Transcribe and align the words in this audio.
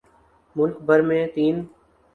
ملک 0.55 0.77
بھر 0.87 0.99
میں 1.01 1.23
تین 1.35 1.55